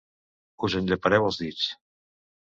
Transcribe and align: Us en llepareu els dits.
Us 0.67 0.75
en 0.79 0.87
llepareu 0.91 1.27
els 1.27 1.37
dits. 1.41 1.67